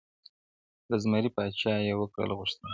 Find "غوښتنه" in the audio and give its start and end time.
2.39-2.67